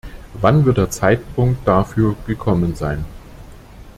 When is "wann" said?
0.33-0.65